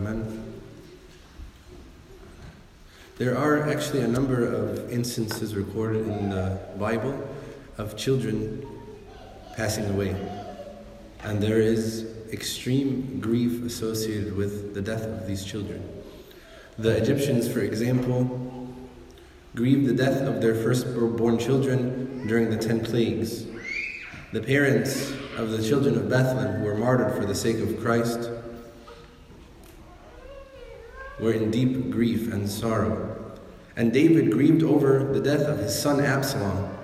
[0.00, 0.54] Amen.
[3.18, 7.28] There are actually a number of instances recorded in the Bible
[7.76, 8.66] of children
[9.58, 10.16] passing away.
[11.22, 15.86] And there is extreme grief associated with the death of these children.
[16.78, 18.74] The Egyptians, for example,
[19.54, 23.44] grieved the death of their firstborn children during the ten plagues.
[24.32, 28.30] The parents of the children of Bethlehem who were martyred for the sake of Christ
[31.20, 33.10] were in deep grief and sorrow.
[33.76, 36.76] And David grieved over the death of his son Absalom.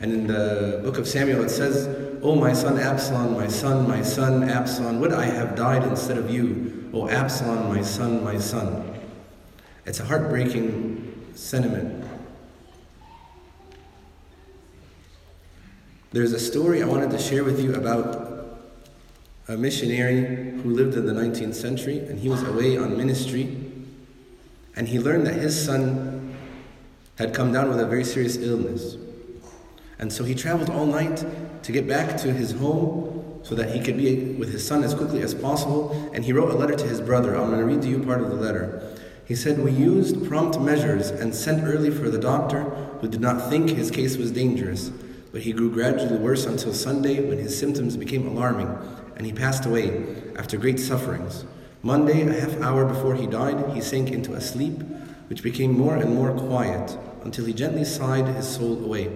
[0.00, 1.86] And in the book of Samuel it says,
[2.22, 6.30] O my son Absalom, my son, my son Absalom, would I have died instead of
[6.30, 6.90] you?
[6.92, 8.94] O Absalom, my son, my son.
[9.86, 12.04] It's a heartbreaking sentiment.
[16.12, 18.60] There's a story I wanted to share with you about
[19.48, 23.72] a missionary who lived in the 19th century, and he was away on ministry
[24.76, 26.36] and he learned that his son
[27.16, 28.96] had come down with a very serious illness.
[29.98, 31.24] And so he traveled all night
[31.62, 34.94] to get back to his home so that he could be with his son as
[34.94, 36.10] quickly as possible.
[36.12, 37.36] And he wrote a letter to his brother.
[37.36, 38.96] I'm going to read to you part of the letter.
[39.26, 42.62] He said, We used prompt measures and sent early for the doctor
[43.00, 44.90] who did not think his case was dangerous.
[45.30, 48.68] But he grew gradually worse until Sunday when his symptoms became alarming
[49.16, 51.44] and he passed away after great sufferings.
[51.84, 54.80] Monday, a half hour before he died, he sank into a sleep
[55.28, 59.14] which became more and more quiet until he gently sighed his soul away.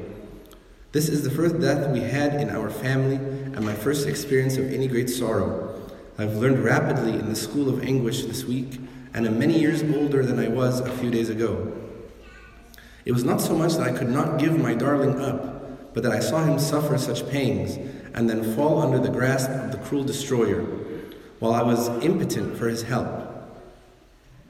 [0.92, 4.70] This is the first death we had in our family and my first experience of
[4.70, 5.80] any great sorrow.
[6.18, 8.78] I've learned rapidly in the school of anguish this week
[9.14, 11.72] and am many years older than I was a few days ago.
[13.06, 16.12] It was not so much that I could not give my darling up, but that
[16.12, 17.78] I saw him suffer such pangs
[18.12, 20.66] and then fall under the grasp of the cruel destroyer
[21.38, 23.06] while I was impotent for his help.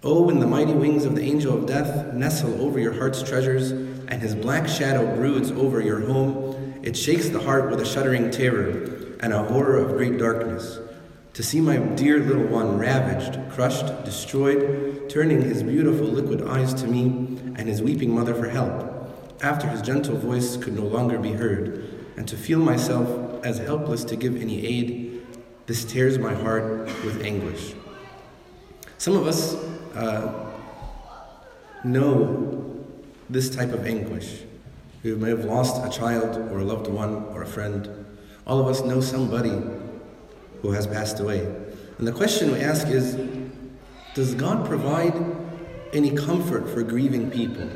[0.03, 3.73] Oh, when the mighty wings of the angel of death nestle over your heart's treasures,
[3.73, 8.31] and his black shadow broods over your home, it shakes the heart with a shuddering
[8.31, 10.79] terror and a horror of great darkness.
[11.35, 16.87] To see my dear little one ravaged, crushed, destroyed, turning his beautiful liquid eyes to
[16.87, 21.33] me and his weeping mother for help, after his gentle voice could no longer be
[21.33, 21.85] heard,
[22.17, 25.08] and to feel myself as helpless to give any aid
[25.69, 27.75] this tears my heart with anguish.
[28.97, 29.55] Some of us
[29.95, 30.51] uh,
[31.85, 32.75] know
[33.29, 34.45] this type of anguish.
[35.03, 38.07] We may have lost a child or a loved one or a friend.
[38.47, 39.53] All of us know somebody
[40.63, 41.41] who has passed away.
[41.99, 43.17] And the question we ask is
[44.15, 45.15] Does God provide
[45.93, 47.69] any comfort for grieving people?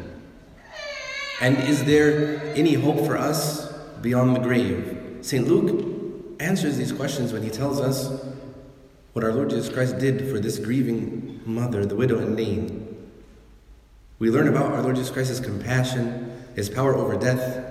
[1.43, 3.71] And is there any hope for us
[4.01, 5.19] beyond the grave?
[5.21, 5.47] St.
[5.47, 6.02] Luke
[6.43, 8.11] answers these questions when he tells us
[9.13, 13.11] what our Lord Jesus Christ did for this grieving mother, the widow in Nain.
[14.19, 17.65] We learn about our Lord Jesus Christ's compassion, his power over death,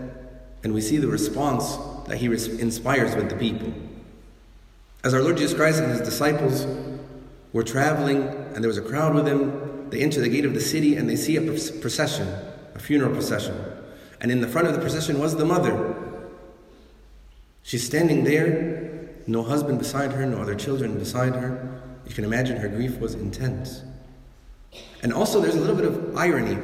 [0.64, 1.78] and we see the response
[2.08, 3.74] that he inspires with the people.
[5.03, 6.68] As our Lord Jesus Christ and his disciples
[7.53, 10.62] were traveling, and there was a crowd with him, they enter the gate of the
[10.62, 12.28] city and they see a procession,
[12.76, 13.59] a funeral procession.
[14.22, 16.10] And in the front of the procession was the mother,
[17.63, 21.81] She's standing there, no husband beside her, no other children beside her.
[22.07, 23.83] You can imagine her grief was intense.
[25.03, 26.57] And also, there's a little bit of irony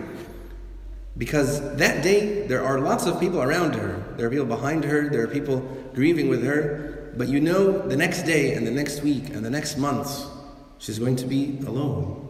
[1.17, 4.03] because that day there are lots of people around her.
[4.17, 5.59] There are people behind her, there are people
[5.93, 7.13] grieving with her.
[7.17, 10.27] But you know, the next day and the next week and the next months,
[10.77, 12.23] she's going to be alone.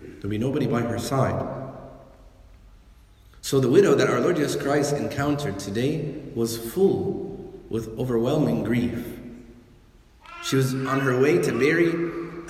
[0.00, 1.56] There'll be nobody by her side.
[3.40, 7.37] So the widow that our Lord Jesus Christ encountered today was full
[7.70, 9.18] with overwhelming grief.
[10.42, 11.88] She was on her way to bury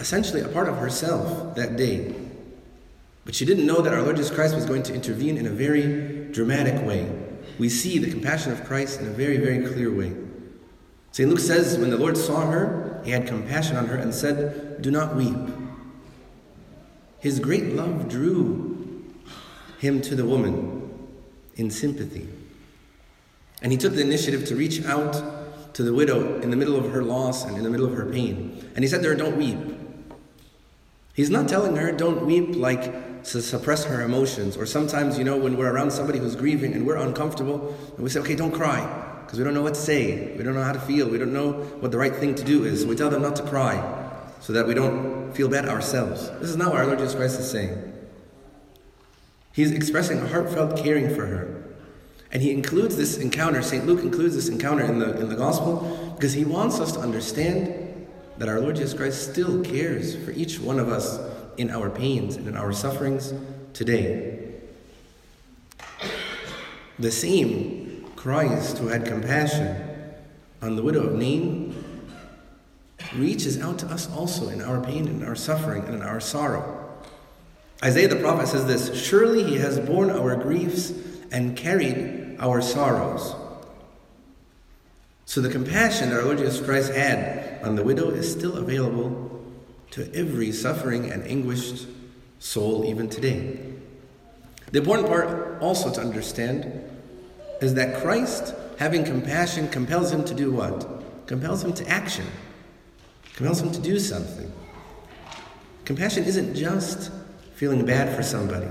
[0.01, 2.15] essentially a part of herself that day.
[3.25, 5.51] But she didn't know that our Lord Jesus Christ was going to intervene in a
[5.51, 7.11] very dramatic way.
[7.59, 10.15] We see the compassion of Christ in a very, very clear way.
[11.13, 11.29] St.
[11.29, 14.91] Luke says, when the Lord saw her, he had compassion on her and said, Do
[14.91, 15.37] not weep.
[17.19, 19.05] His great love drew
[19.79, 21.09] him to the woman
[21.57, 22.29] in sympathy.
[23.63, 26.93] And he took the initiative to reach out to the widow in the middle of
[26.93, 28.71] her loss and in the middle of her pain.
[28.75, 29.59] And he said to her, Don't weep.
[31.15, 34.57] He's not telling her, Don't weep like to suppress her emotions.
[34.57, 38.11] Or sometimes, you know, when we're around somebody who's grieving and we're uncomfortable, and we
[38.11, 38.81] say, Okay, don't cry,
[39.25, 40.37] because we don't know what to say.
[40.37, 41.09] We don't know how to feel.
[41.09, 42.83] We don't know what the right thing to do is.
[42.83, 43.77] So we tell them not to cry
[44.41, 46.31] so that we don't feel bad ourselves.
[46.41, 47.93] This is not what our Lord Jesus Christ is saying.
[49.53, 51.58] He's expressing a heartfelt caring for her.
[52.31, 53.87] And he includes this encounter, St.
[53.87, 58.07] Luke includes this encounter in the, in the gospel because he wants us to understand
[58.37, 61.19] that our Lord Jesus Christ still cares for each one of us
[61.57, 63.33] in our pains and in our sufferings
[63.73, 64.53] today.
[66.99, 69.85] The same Christ who had compassion
[70.61, 71.85] on the widow of Nain
[73.15, 76.75] reaches out to us also in our pain and our suffering and in our sorrow.
[77.83, 80.93] Isaiah the prophet says this Surely he has borne our griefs
[81.31, 83.35] and carried our sorrows.
[85.25, 89.43] So the compassion our Lord Jesus Christ had on the widow is still available
[89.91, 91.87] to every suffering and anguished
[92.39, 93.59] soul even today.
[94.71, 96.85] The important part also to understand
[97.61, 101.27] is that Christ, having compassion, compels him to do what?
[101.27, 102.27] Compels him to action,
[103.35, 104.51] compels him to do something.
[105.85, 107.11] Compassion isn't just
[107.55, 108.69] feeling bad for somebody.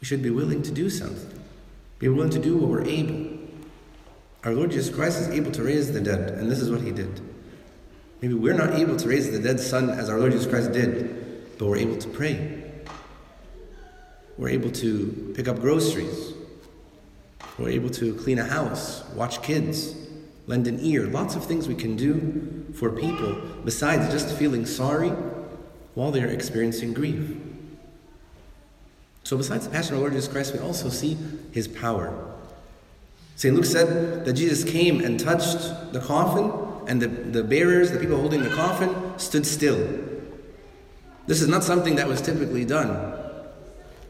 [0.00, 1.41] We should be willing to do something,
[2.02, 3.38] be willing to do what we're able.
[4.42, 6.90] Our Lord Jesus Christ is able to raise the dead, and this is what he
[6.90, 7.20] did.
[8.20, 11.58] Maybe we're not able to raise the dead son as our Lord Jesus Christ did,
[11.58, 12.72] but we're able to pray.
[14.36, 16.32] We're able to pick up groceries.
[17.56, 19.94] We're able to clean a house, watch kids,
[20.48, 21.06] lend an ear.
[21.06, 25.10] Lots of things we can do for people besides just feeling sorry
[25.94, 27.36] while they're experiencing grief.
[29.24, 31.16] So, besides the passion of our Lord Jesus Christ, we also see
[31.52, 32.12] his power.
[33.36, 33.54] St.
[33.54, 36.52] Luke said that Jesus came and touched the coffin,
[36.88, 39.78] and the, the bearers, the people holding the coffin, stood still.
[41.26, 43.14] This is not something that was typically done.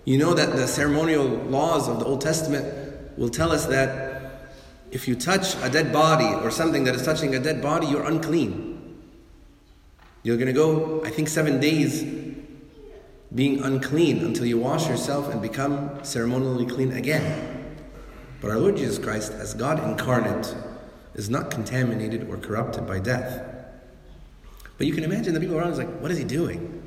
[0.04, 4.12] You know that the ceremonial laws of the Old Testament will tell us that
[4.90, 8.04] if you touch a dead body or something that is touching a dead body, you're
[8.04, 8.98] unclean.
[10.22, 12.02] You're going to go, I think, seven days
[13.34, 17.74] being unclean until you wash yourself and become ceremonially clean again.
[18.40, 20.54] But our Lord Jesus Christ, as God incarnate,
[21.14, 23.44] is not contaminated or corrupted by death.
[24.76, 26.82] But you can imagine the people around is like, what is he doing?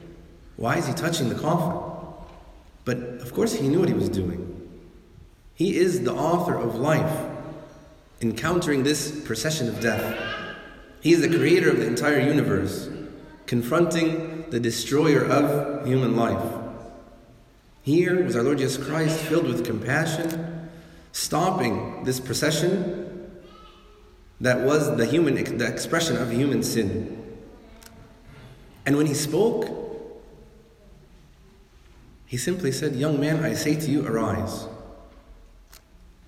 [0.58, 1.92] Why is he touching the coffin?
[2.84, 4.52] But of course, he knew what he was doing.
[5.56, 7.26] He is the author of life,
[8.22, 10.18] encountering this procession of death.
[11.02, 12.90] He is the creator of the entire universe,
[13.46, 16.54] confronting the destroyer of human life.
[17.84, 20.70] Here was our Lord Jesus Christ filled with compassion,
[21.12, 23.06] stopping this procession
[24.42, 27.38] that was the human the expression of human sin.
[28.86, 29.86] And when he spoke,
[32.26, 34.68] he simply said, Young man, I say to you, arise.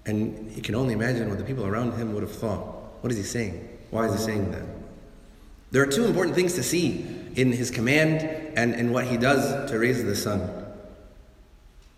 [0.06, 2.60] And you can only imagine what the people around him would have thought.
[3.02, 3.68] What is he saying?
[3.92, 4.64] Why is he saying that?
[5.72, 8.24] There are two important things to see in his command
[8.58, 10.66] and in what he does to raise the son.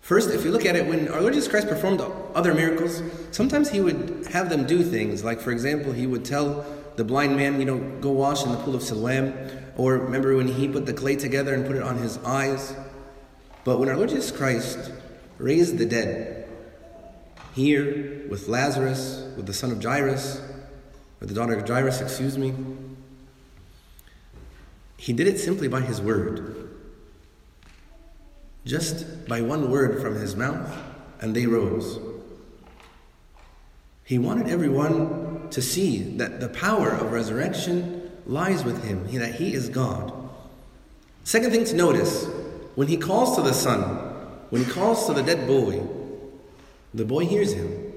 [0.02, 2.00] First, if you look at it, when our Lord Jesus Christ performed
[2.34, 5.24] other miracles, sometimes he would have them do things.
[5.24, 6.64] Like, for example, he would tell
[6.96, 9.32] the blind man, you know, go wash in the pool of Siloam.
[9.76, 12.74] Or remember when he put the clay together and put it on his eyes?
[13.64, 14.90] But when our Lord Jesus Christ
[15.38, 16.48] raised the dead,
[17.54, 20.40] here with Lazarus, with the son of Jairus,
[21.20, 22.52] or the daughter of Jairus, excuse me,
[25.00, 26.68] he did it simply by his word.
[28.66, 30.76] Just by one word from his mouth,
[31.22, 31.98] and they rose.
[34.04, 39.54] He wanted everyone to see that the power of resurrection lies with him, that he
[39.54, 40.12] is God.
[41.24, 42.26] Second thing to notice
[42.74, 43.80] when he calls to the son,
[44.50, 45.82] when he calls to the dead boy,
[46.92, 47.90] the boy hears him.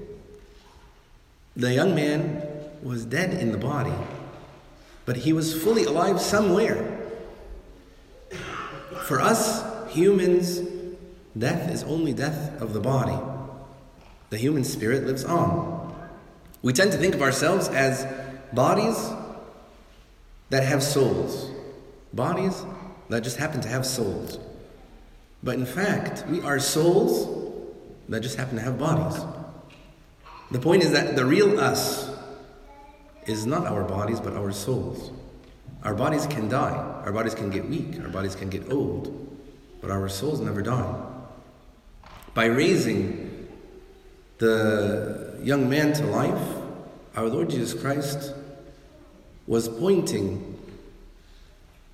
[1.54, 2.42] The young man
[2.82, 3.92] was dead in the body,
[5.06, 7.00] but he was fully alive somewhere.
[9.04, 10.60] For us humans,
[11.36, 13.18] death is only death of the body.
[14.30, 15.94] The human spirit lives on.
[16.62, 18.06] We tend to think of ourselves as
[18.52, 18.96] bodies
[20.50, 21.50] that have souls,
[22.12, 22.64] bodies
[23.10, 24.38] that just happen to have souls.
[25.42, 27.28] But in fact, we are souls
[28.08, 29.22] that just happen to have bodies.
[30.50, 32.13] The point is that the real us
[33.26, 35.10] is not our bodies, but our souls.
[35.82, 39.38] Our bodies can die, our bodies can get weak, our bodies can get old,
[39.80, 40.94] but our souls never die.
[42.32, 43.48] By raising
[44.38, 46.56] the young man to life,
[47.14, 48.32] our Lord Jesus Christ
[49.46, 50.58] was pointing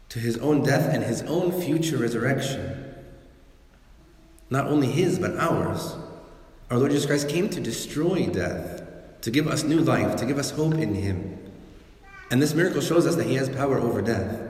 [0.09, 2.95] to his own death and his own future resurrection.
[4.51, 5.95] Not only his, but ours.
[6.71, 8.80] Our Lord Jesus Christ came to destroy death,
[9.23, 11.39] to give us new life, to give us hope in him.
[12.31, 14.41] And this miracle shows us that he has power over death.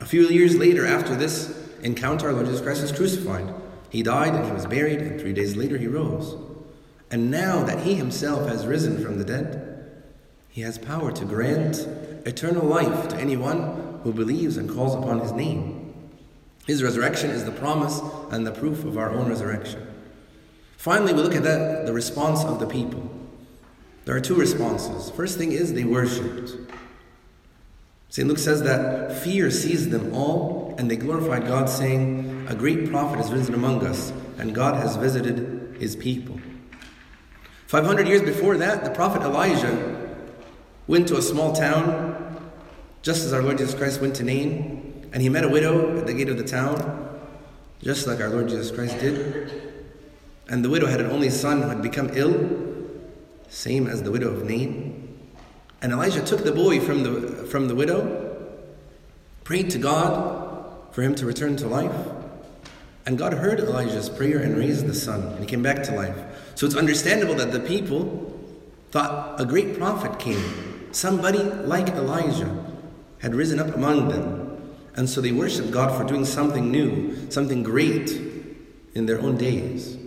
[0.00, 3.52] A few years later, after this encounter, our Lord Jesus Christ was crucified.
[3.90, 6.36] He died and he was buried, and three days later he rose.
[7.10, 10.02] And now that he himself has risen from the dead,
[10.48, 11.86] he has power to grant
[12.26, 16.10] eternal life to anyone who believes and calls upon his name.
[16.66, 18.00] His resurrection is the promise
[18.30, 19.86] and the proof of our own resurrection.
[20.76, 23.13] Finally, we look at that, the response of the people.
[24.04, 25.10] There are two responses.
[25.10, 26.52] First thing is they worshipped.
[28.10, 28.28] St.
[28.28, 33.16] Luke says that fear seized them all, and they glorified God, saying, A great prophet
[33.16, 36.38] has risen among us, and God has visited his people.
[37.66, 40.16] 500 years before that, the prophet Elijah
[40.86, 42.40] went to a small town,
[43.02, 46.06] just as our Lord Jesus Christ went to Nain, and he met a widow at
[46.06, 47.18] the gate of the town,
[47.82, 49.72] just like our Lord Jesus Christ did.
[50.48, 52.73] And the widow had an only son who had become ill,
[53.48, 55.18] same as the widow of Nain.
[55.82, 58.36] And Elijah took the boy from the, from the widow,
[59.44, 61.94] prayed to God for him to return to life.
[63.06, 66.16] And God heard Elijah's prayer and raised the son, and he came back to life.
[66.54, 68.40] So it's understandable that the people
[68.90, 70.92] thought a great prophet came.
[70.92, 72.64] Somebody like Elijah
[73.18, 74.74] had risen up among them.
[74.96, 78.10] And so they worshiped God for doing something new, something great
[78.94, 79.98] in their own days.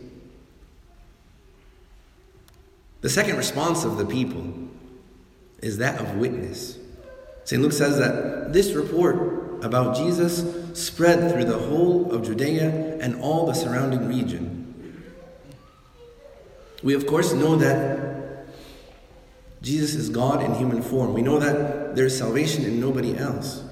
[3.01, 4.53] The second response of the people
[5.61, 6.77] is that of witness.
[7.43, 7.61] St.
[7.61, 13.45] Luke says that this report about Jesus spread through the whole of Judea and all
[13.45, 15.03] the surrounding region.
[16.83, 18.45] We, of course, know that
[19.61, 21.13] Jesus is God in human form.
[21.13, 23.63] We know that there is salvation in nobody else.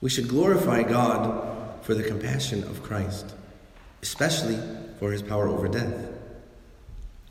[0.00, 3.34] We should glorify God for the compassion of Christ,
[4.02, 4.58] especially
[4.98, 6.13] for his power over death.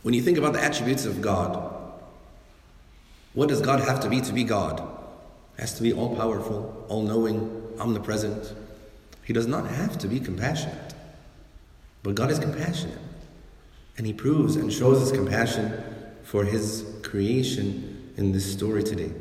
[0.03, 1.72] When you think about the attributes of God,
[3.33, 4.89] what does God have to be to be God?
[5.57, 8.53] has to be all powerful, all knowing, omnipresent.
[9.24, 10.93] He does not have to be compassionate.
[12.01, 12.98] But God is compassionate.
[13.98, 15.72] And He proves and shows His compassion
[16.24, 19.12] for His creation in this story today.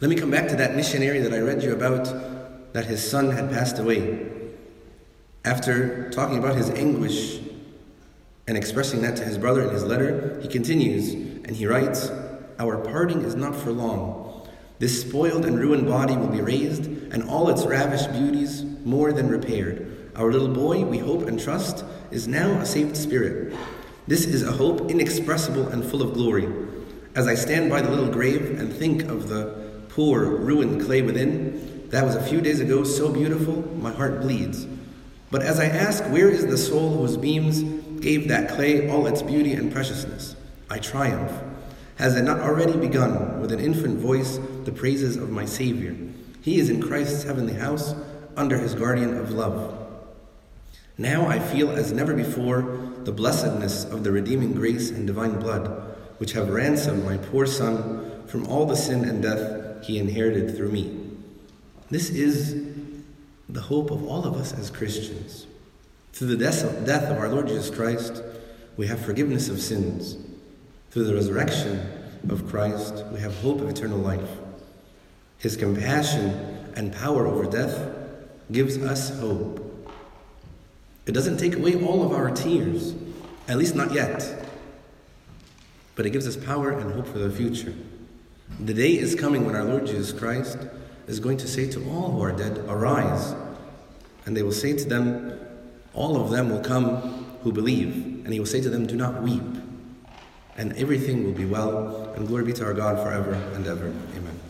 [0.00, 3.30] Let me come back to that missionary that I read you about, that his son
[3.30, 4.26] had passed away.
[5.44, 7.38] After talking about his anguish
[8.46, 12.10] and expressing that to his brother in his letter, he continues and he writes,
[12.58, 14.48] Our parting is not for long.
[14.78, 19.28] This spoiled and ruined body will be raised, and all its ravished beauties more than
[19.28, 20.10] repaired.
[20.16, 23.56] Our little boy, we hope and trust, is now a saved spirit.
[24.06, 26.48] This is a hope inexpressible and full of glory.
[27.14, 31.88] As I stand by the little grave and think of the poor, ruined clay within,
[31.90, 34.66] that was a few days ago so beautiful, my heart bleeds.
[35.30, 37.62] But as I ask, where is the soul whose beams
[38.04, 40.36] gave that clay all its beauty and preciousness?
[40.68, 41.32] I triumph.
[41.96, 45.96] Has it not already begun with an infant voice the praises of my Savior?
[46.42, 47.94] He is in Christ's heavenly house,
[48.36, 49.78] under his guardian of love.
[50.98, 52.62] Now I feel as never before
[53.04, 58.26] the blessedness of the redeeming grace and divine blood, which have ransomed my poor son
[58.26, 61.10] from all the sin and death he inherited through me.
[61.90, 62.70] This is
[63.48, 65.46] the hope of all of us as Christians.
[66.14, 68.22] Through the death of our Lord Jesus Christ,
[68.76, 70.16] we have forgiveness of sins.
[70.92, 71.90] Through the resurrection
[72.28, 74.28] of Christ, we have hope of eternal life.
[75.38, 76.30] His compassion
[76.76, 77.96] and power over death
[78.52, 79.60] gives us hope.
[81.04, 82.94] It doesn't take away all of our tears,
[83.48, 84.46] at least not yet,
[85.96, 87.74] but it gives us power and hope for the future.
[88.60, 90.58] The day is coming when our Lord Jesus Christ
[91.08, 93.34] is going to say to all who are dead, Arise.
[94.26, 95.40] And they will say to them,
[95.94, 98.22] All of them will come who believe.
[98.24, 99.42] And he will say to them, Do not weep.
[100.56, 102.12] And everything will be well.
[102.16, 103.86] And glory be to our God forever and ever.
[104.16, 104.40] Amen.